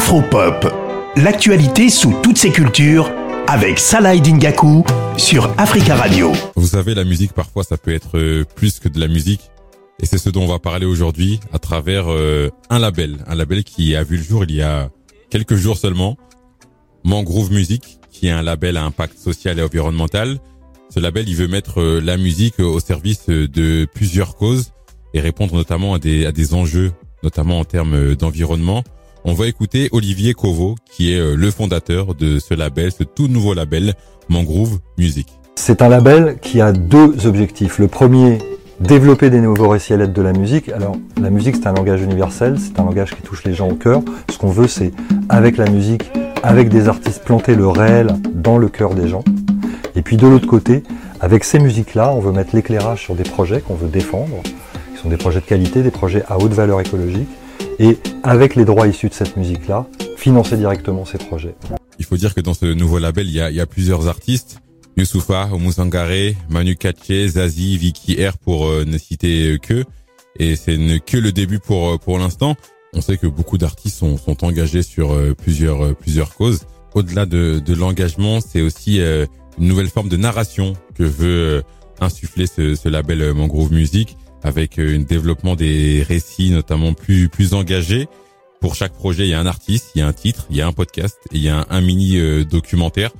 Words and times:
Afropop, 0.00 0.66
l'actualité 1.16 1.90
sous 1.90 2.14
toutes 2.22 2.38
ses 2.38 2.50
cultures 2.50 3.12
avec 3.46 3.78
Salah 3.78 4.16
Dingaku 4.16 4.82
sur 5.18 5.52
Africa 5.58 5.94
Radio. 5.94 6.32
Vous 6.56 6.68
savez, 6.68 6.94
la 6.94 7.04
musique 7.04 7.34
parfois 7.34 7.64
ça 7.64 7.76
peut 7.76 7.92
être 7.92 8.16
euh, 8.16 8.44
plus 8.56 8.80
que 8.80 8.88
de 8.88 8.98
la 8.98 9.08
musique. 9.08 9.50
Et 10.02 10.06
c'est 10.06 10.16
ce 10.16 10.30
dont 10.30 10.44
on 10.44 10.46
va 10.46 10.58
parler 10.58 10.86
aujourd'hui 10.86 11.38
à 11.52 11.58
travers 11.58 12.06
euh, 12.08 12.48
un 12.70 12.78
label, 12.78 13.18
un 13.26 13.34
label 13.34 13.62
qui 13.62 13.94
a 13.94 14.02
vu 14.02 14.16
le 14.16 14.22
jour 14.22 14.44
il 14.44 14.54
y 14.54 14.62
a 14.62 14.88
quelques 15.28 15.56
jours 15.56 15.76
seulement, 15.76 16.16
Mangrove 17.04 17.52
Music, 17.52 17.98
qui 18.10 18.28
est 18.28 18.32
un 18.32 18.42
label 18.42 18.78
à 18.78 18.84
impact 18.84 19.18
social 19.18 19.58
et 19.58 19.62
environnemental. 19.62 20.38
Ce 20.88 20.98
label, 20.98 21.28
il 21.28 21.36
veut 21.36 21.46
mettre 21.46 21.78
euh, 21.82 22.00
la 22.00 22.16
musique 22.16 22.58
au 22.58 22.80
service 22.80 23.26
de 23.28 23.86
plusieurs 23.94 24.34
causes 24.34 24.72
et 25.12 25.20
répondre 25.20 25.54
notamment 25.54 25.92
à 25.92 25.98
des, 25.98 26.24
à 26.24 26.32
des 26.32 26.54
enjeux, 26.54 26.90
notamment 27.22 27.58
en 27.58 27.64
termes 27.66 28.14
d'environnement. 28.14 28.82
On 29.24 29.34
va 29.34 29.48
écouter 29.48 29.90
Olivier 29.92 30.32
Covo, 30.32 30.76
qui 30.90 31.12
est 31.12 31.18
euh, 31.18 31.34
le 31.36 31.50
fondateur 31.50 32.14
de 32.14 32.38
ce 32.38 32.54
label, 32.54 32.90
ce 32.90 33.04
tout 33.04 33.28
nouveau 33.28 33.52
label 33.52 33.92
Mangrove 34.30 34.78
Music. 34.96 35.28
C'est 35.56 35.82
un 35.82 35.90
label 35.90 36.38
qui 36.40 36.62
a 36.62 36.72
deux 36.72 37.26
objectifs. 37.26 37.78
Le 37.78 37.86
premier, 37.86 38.38
développer 38.80 39.28
des 39.28 39.42
nouveaux 39.42 39.68
récits 39.68 39.92
à 39.92 39.98
l'aide 39.98 40.14
de 40.14 40.22
la 40.22 40.32
musique. 40.32 40.70
Alors, 40.70 40.96
la 41.20 41.28
musique, 41.28 41.56
c'est 41.56 41.66
un 41.66 41.74
langage 41.74 42.00
universel, 42.00 42.56
c'est 42.58 42.80
un 42.80 42.84
langage 42.84 43.14
qui 43.14 43.20
touche 43.20 43.44
les 43.44 43.52
gens 43.52 43.68
au 43.68 43.74
cœur. 43.74 44.00
Ce 44.30 44.38
qu'on 44.38 44.48
veut, 44.48 44.68
c'est, 44.68 44.90
avec 45.28 45.58
la 45.58 45.68
musique, 45.68 46.10
avec 46.42 46.70
des 46.70 46.88
artistes, 46.88 47.22
planter 47.22 47.54
le 47.54 47.68
réel 47.68 48.14
dans 48.32 48.56
le 48.56 48.70
cœur 48.70 48.94
des 48.94 49.06
gens. 49.06 49.24
Et 49.96 50.00
puis, 50.00 50.16
de 50.16 50.26
l'autre 50.26 50.46
côté, 50.46 50.82
avec 51.20 51.44
ces 51.44 51.58
musiques-là, 51.58 52.10
on 52.10 52.20
veut 52.20 52.32
mettre 52.32 52.56
l'éclairage 52.56 53.02
sur 53.02 53.14
des 53.14 53.24
projets 53.24 53.60
qu'on 53.60 53.74
veut 53.74 53.88
défendre, 53.88 54.36
qui 54.94 55.02
sont 55.02 55.10
des 55.10 55.18
projets 55.18 55.40
de 55.40 55.44
qualité, 55.44 55.82
des 55.82 55.90
projets 55.90 56.22
à 56.26 56.38
haute 56.38 56.54
valeur 56.54 56.80
écologique 56.80 57.28
et 57.80 57.96
avec 58.22 58.54
les 58.54 58.64
droits 58.64 58.86
issus 58.86 59.08
de 59.08 59.14
cette 59.14 59.36
musique-là, 59.36 59.86
financer 60.16 60.56
directement 60.56 61.04
ces 61.04 61.18
projets. 61.18 61.54
Il 61.98 62.04
faut 62.04 62.18
dire 62.18 62.34
que 62.34 62.40
dans 62.40 62.54
ce 62.54 62.66
nouveau 62.66 62.98
label, 62.98 63.26
il 63.26 63.32
y 63.34 63.40
a, 63.40 63.50
il 63.50 63.56
y 63.56 63.60
a 63.60 63.66
plusieurs 63.66 64.06
artistes. 64.06 64.60
Youssoufa, 64.96 65.48
Omusangare, 65.52 66.34
Manu 66.50 66.76
Katché, 66.76 67.26
Zazie, 67.26 67.78
Vicky 67.78 68.22
R 68.24 68.36
pour 68.36 68.66
euh, 68.66 68.84
ne 68.84 68.98
citer 68.98 69.58
que. 69.62 69.84
Et 70.38 70.56
c'est 70.56 70.76
que 71.04 71.16
le 71.16 71.32
début 71.32 71.58
pour 71.58 71.90
euh, 71.90 71.96
pour 71.96 72.18
l'instant. 72.18 72.54
On 72.92 73.00
sait 73.00 73.16
que 73.16 73.26
beaucoup 73.28 73.56
d'artistes 73.56 73.96
sont, 73.96 74.18
sont 74.18 74.44
engagés 74.44 74.82
sur 74.82 75.12
euh, 75.12 75.34
plusieurs 75.34 75.96
plusieurs 75.96 76.34
causes. 76.34 76.62
Au-delà 76.94 77.24
de, 77.24 77.62
de 77.64 77.74
l'engagement, 77.74 78.40
c'est 78.40 78.60
aussi 78.60 79.00
une 79.00 79.68
nouvelle 79.68 79.88
forme 79.88 80.08
de 80.08 80.16
narration 80.16 80.72
que 80.96 81.04
veut 81.04 81.62
insuffler 82.00 82.48
ce, 82.48 82.74
ce 82.74 82.88
label 82.88 83.32
Mangrove 83.32 83.72
Music 83.72 84.16
avec 84.42 84.78
euh, 84.78 84.96
un 84.96 85.00
développement 85.00 85.56
des 85.56 86.04
récits 86.06 86.50
notamment 86.50 86.94
plus 86.94 87.28
plus 87.28 87.54
engagés. 87.54 88.08
Pour 88.60 88.74
chaque 88.74 88.92
projet, 88.92 89.26
il 89.26 89.30
y 89.30 89.34
a 89.34 89.40
un 89.40 89.46
artiste, 89.46 89.92
il 89.94 90.00
y 90.00 90.02
a 90.02 90.06
un 90.06 90.12
titre, 90.12 90.46
il 90.50 90.56
y 90.56 90.60
a 90.60 90.66
un 90.66 90.72
podcast, 90.72 91.18
et 91.32 91.36
il 91.36 91.42
y 91.42 91.48
a 91.48 91.66
un, 91.70 91.80
mini 91.80 92.18
euh, 92.18 92.44
documentaire 92.44 93.10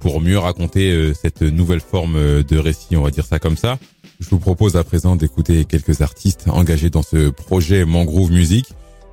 pour 0.00 0.20
mieux 0.20 0.38
raconter 0.38 0.90
euh, 0.90 1.14
cette 1.14 1.42
nouvelle 1.42 1.80
forme 1.80 2.42
de 2.42 2.58
récit, 2.58 2.96
on 2.96 3.02
va 3.02 3.10
dire 3.10 3.24
ça 3.24 3.38
comme 3.38 3.56
ça. 3.56 3.78
Je 4.20 4.28
vous 4.30 4.40
propose 4.40 4.76
à 4.76 4.82
présent 4.82 5.14
d'écouter 5.14 5.64
quelques 5.64 6.00
artistes 6.00 6.48
engagés 6.48 6.90
dans 6.90 7.02
ce 7.02 7.30
projet 7.30 7.84
Mangrove 7.84 8.32
Music. 8.32 8.66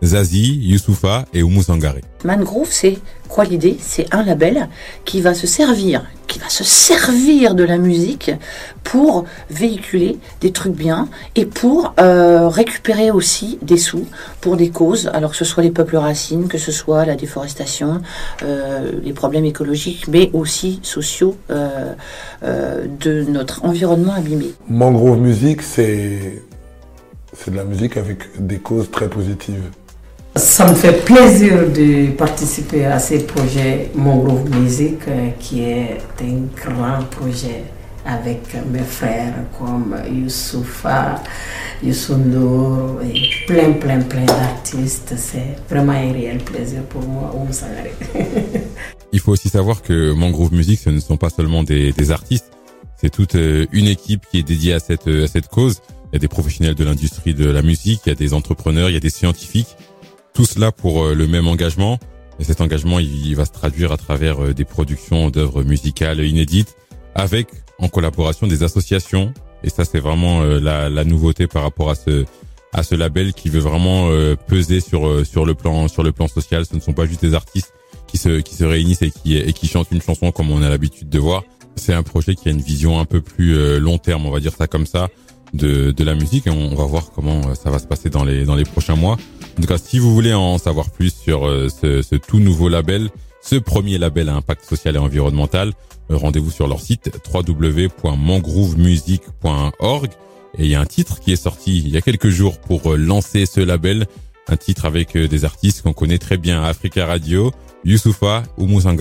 Zazie, 0.03 0.59
Youssoufa 0.61 1.25
et 1.33 1.41
Oumou 1.43 1.63
Sangare. 1.63 2.01
Mangrove, 2.23 2.67
c'est 2.69 2.97
quoi 3.27 3.45
l'idée? 3.45 3.77
C'est 3.79 4.13
un 4.13 4.23
label 4.23 4.69
qui 5.05 5.21
va 5.21 5.33
se 5.33 5.47
servir, 5.47 6.05
qui 6.27 6.39
va 6.39 6.49
se 6.49 6.63
servir 6.63 7.55
de 7.55 7.63
la 7.63 7.77
musique 7.77 8.31
pour 8.83 9.25
véhiculer 9.49 10.17
des 10.41 10.51
trucs 10.51 10.75
bien 10.75 11.07
et 11.35 11.45
pour 11.45 11.93
euh, 11.99 12.47
récupérer 12.49 13.09
aussi 13.11 13.57
des 13.61 13.77
sous 13.77 14.05
pour 14.41 14.57
des 14.57 14.69
causes, 14.69 15.09
alors 15.13 15.31
que 15.31 15.37
ce 15.37 15.45
soit 15.45 15.63
les 15.63 15.71
peuples 15.71 15.97
racines, 15.97 16.47
que 16.47 16.57
ce 16.57 16.71
soit 16.71 17.05
la 17.05 17.15
déforestation, 17.15 18.01
euh, 18.43 18.91
les 19.03 19.13
problèmes 19.13 19.45
écologiques, 19.45 20.07
mais 20.07 20.29
aussi 20.33 20.79
sociaux 20.83 21.35
euh, 21.49 21.93
de 22.41 23.23
notre 23.23 23.65
environnement 23.65 24.13
abîmé. 24.13 24.53
Mangrove 24.69 25.19
Music, 25.19 25.61
c'est 25.61 26.43
c'est 27.37 27.51
de 27.51 27.57
la 27.57 27.65
musique 27.65 27.97
avec 27.97 28.19
des 28.39 28.59
causes 28.59 28.89
très 28.89 29.09
positives. 29.09 29.69
Ça 30.37 30.69
me 30.69 30.75
fait 30.75 31.05
plaisir 31.05 31.69
de 31.71 32.11
participer 32.11 32.85
à 32.85 32.99
ce 32.99 33.15
projet 33.19 33.89
Mangrove 33.95 34.49
Music, 34.59 34.97
euh, 35.07 35.29
qui 35.39 35.61
est 35.61 35.97
un 36.21 36.47
grand 36.61 37.05
projet 37.09 37.63
avec 38.05 38.41
mes 38.69 38.83
frères 38.83 39.33
comme 39.57 39.95
Youssoufa, 40.13 41.23
Youssou 41.81 42.15
et 43.01 43.21
plein, 43.47 43.71
plein, 43.73 44.01
plein 44.01 44.25
d'artistes. 44.25 45.13
C'est 45.15 45.55
vraiment 45.69 45.93
un 45.93 46.11
réel 46.11 46.39
plaisir 46.39 46.81
pour 46.83 47.01
moi, 47.03 47.33
Il 49.13 49.21
faut 49.21 49.31
aussi 49.31 49.47
savoir 49.47 49.81
que 49.81 50.11
Mangrove 50.11 50.53
Music, 50.53 50.81
ce 50.83 50.89
ne 50.89 50.99
sont 50.99 51.15
pas 51.15 51.29
seulement 51.29 51.63
des, 51.63 51.93
des 51.93 52.11
artistes, 52.11 52.51
c'est 52.97 53.09
toute 53.09 53.35
euh, 53.35 53.67
une 53.71 53.87
équipe 53.87 54.25
qui 54.29 54.39
est 54.39 54.43
dédiée 54.43 54.73
à 54.73 54.79
cette, 54.79 55.07
à 55.07 55.27
cette 55.27 55.47
cause. 55.47 55.81
Il 56.11 56.15
y 56.15 56.17
a 56.17 56.19
des 56.19 56.27
professionnels 56.27 56.75
de 56.75 56.83
l'industrie 56.83 57.33
de 57.33 57.49
la 57.49 57.61
musique, 57.61 58.01
il 58.05 58.09
y 58.09 58.11
a 58.11 58.15
des 58.15 58.33
entrepreneurs, 58.33 58.89
il 58.89 58.93
y 58.93 58.97
a 58.97 59.01
des 59.01 59.09
scientifiques 59.09 59.77
tout 60.35 60.45
cela 60.45 60.71
pour 60.71 61.03
euh, 61.03 61.15
le 61.15 61.27
même 61.27 61.47
engagement. 61.47 61.97
Et 62.39 62.43
cet 62.43 62.61
engagement, 62.61 62.99
il, 62.99 63.33
va 63.35 63.45
se 63.45 63.51
traduire 63.51 63.91
à 63.91 63.97
travers 63.97 64.43
euh, 64.43 64.53
des 64.53 64.65
productions 64.65 65.29
d'œuvres 65.29 65.63
musicales 65.63 66.19
inédites, 66.19 66.75
avec 67.15 67.47
en 67.79 67.87
collaboration 67.87 68.45
des 68.45 68.61
associations. 68.61 69.33
Et 69.63 69.69
ça, 69.69 69.85
c'est 69.85 70.01
vraiment 70.01 70.41
euh, 70.41 70.59
la, 70.59 70.89
la, 70.89 71.05
nouveauté 71.05 71.47
par 71.47 71.63
rapport 71.63 71.89
à 71.89 71.95
ce 71.95 72.25
à 72.73 72.83
ce 72.83 72.93
label 72.93 73.33
qui 73.33 73.47
veut 73.47 73.61
vraiment 73.61 74.09
peser 74.47 74.81
sur 74.81 75.25
sur 75.25 75.45
le 75.45 75.53
plan 75.53 75.87
sur 75.87 76.03
le 76.03 76.11
plan 76.11 76.27
social. 76.27 76.65
Ce 76.65 76.75
ne 76.75 76.81
sont 76.81 76.91
pas 76.91 77.05
juste 77.05 77.21
des 77.21 77.33
artistes 77.33 77.73
qui 78.05 78.17
se 78.17 78.41
qui 78.41 78.53
se 78.53 78.65
réunissent 78.65 79.01
et 79.01 79.11
qui 79.11 79.37
et 79.37 79.53
qui 79.53 79.69
chantent 79.69 79.91
une 79.91 80.01
chanson 80.01 80.33
comme 80.33 80.51
on 80.51 80.61
a 80.61 80.67
l'habitude 80.67 81.07
de 81.07 81.17
voir. 81.17 81.45
C'est 81.77 81.93
un 81.93 82.03
projet 82.03 82.35
qui 82.35 82.49
a 82.49 82.51
une 82.51 82.59
vision 82.59 82.99
un 82.99 83.05
peu 83.05 83.21
plus 83.21 83.79
long 83.79 83.97
terme, 83.97 84.25
on 84.25 84.29
va 84.29 84.41
dire 84.41 84.51
ça 84.51 84.67
comme 84.67 84.85
ça, 84.85 85.07
de 85.53 85.91
de 85.91 86.03
la 86.03 86.15
musique. 86.15 86.47
Et 86.47 86.49
on 86.49 86.75
va 86.75 86.83
voir 86.83 87.11
comment 87.15 87.55
ça 87.55 87.69
va 87.69 87.79
se 87.79 87.87
passer 87.87 88.09
dans 88.09 88.25
les 88.25 88.43
dans 88.43 88.55
les 88.55 88.65
prochains 88.65 88.97
mois. 88.97 89.15
En 89.57 89.61
tout 89.61 89.67
cas, 89.67 89.77
si 89.77 89.99
vous 89.99 90.13
voulez 90.13 90.33
en 90.33 90.57
savoir 90.57 90.89
plus 90.89 91.15
sur 91.15 91.47
euh, 91.47 91.69
ce, 91.69 92.15
tout 92.15 92.39
nouveau 92.39 92.67
label, 92.67 93.09
ce 93.41 93.55
premier 93.55 93.97
label 93.97 94.27
à 94.27 94.35
impact 94.35 94.65
social 94.65 94.95
et 94.95 94.99
environnemental, 94.99 95.71
euh, 96.11 96.17
rendez-vous 96.17 96.51
sur 96.51 96.67
leur 96.67 96.81
site 96.81 97.09
www.mangrovemusic.org. 97.33 100.09
Et 100.57 100.65
il 100.65 100.69
y 100.69 100.75
a 100.75 100.81
un 100.81 100.85
titre 100.85 101.21
qui 101.21 101.31
est 101.31 101.37
sorti 101.37 101.79
il 101.79 101.87
y 101.89 101.97
a 101.97 102.01
quelques 102.01 102.29
jours 102.29 102.59
pour 102.59 102.91
euh, 102.91 102.97
lancer 102.97 103.45
ce 103.45 103.61
label. 103.61 104.07
Un 104.47 104.57
titre 104.57 104.85
avec 104.85 105.17
des 105.17 105.45
artistes 105.45 105.81
qu'on 105.81 105.93
connaît 105.93 106.19
très 106.19 106.37
bien 106.37 106.61
à 106.61 106.67
Africa 106.67 107.07
Radio, 107.07 107.51
Youssoufa, 107.83 108.43
Oumou. 108.57 108.79
Ça 108.81 108.93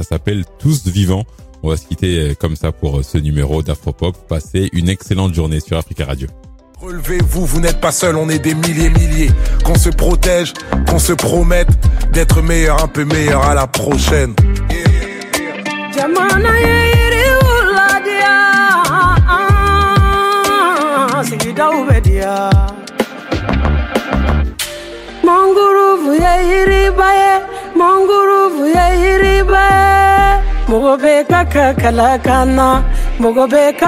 s'appelle 0.00 0.44
Tous 0.58 0.86
Vivants. 0.86 1.24
On 1.64 1.70
va 1.70 1.76
se 1.76 1.84
quitter 1.86 2.36
comme 2.38 2.54
ça 2.54 2.70
pour 2.70 3.04
ce 3.04 3.18
numéro 3.18 3.64
d'Afropop. 3.64 4.16
Passez 4.28 4.68
une 4.72 4.88
excellente 4.88 5.34
journée 5.34 5.58
sur 5.58 5.76
Africa 5.78 6.04
Radio. 6.04 6.28
Relevez-vous, 6.84 7.46
vous, 7.46 7.60
n'êtes 7.60 7.80
pas 7.80 7.92
seul, 7.92 8.14
on 8.16 8.28
est 8.28 8.38
des 8.38 8.54
milliers, 8.54 8.90
milliers. 8.90 9.30
Qu'on 9.64 9.74
se 9.74 9.88
protège, 9.88 10.52
qu'on 10.86 10.98
se 10.98 11.14
promette 11.14 11.68
d'être 12.12 12.42
meilleur, 12.42 12.84
un 12.84 12.88
peu 12.88 13.06
meilleur 13.06 13.42
à 13.42 13.54
la 13.54 13.66
prochaine. 13.66 14.34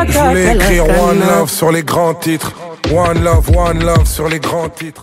Je 0.09 0.19
voulais 0.19 0.55
écrire 0.55 0.85
One 0.85 1.21
Love 1.21 1.51
sur 1.51 1.71
les 1.71 1.83
grands 1.83 2.15
titres. 2.15 2.55
One 2.93 3.25
Love, 3.25 3.51
One 3.57 3.85
Love 3.85 4.07
sur 4.07 4.29
les 4.29 4.39
grands 4.39 4.69
titres. 4.69 4.95